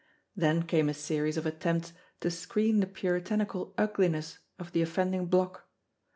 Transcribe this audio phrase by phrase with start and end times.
[0.35, 5.67] Then came a series of attempts to screen the puritanical ugliness of the offending block.